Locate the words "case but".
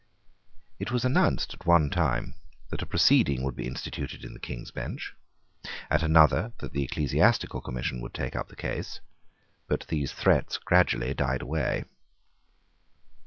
8.55-9.85